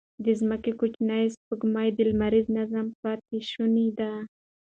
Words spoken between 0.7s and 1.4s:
کوچنۍ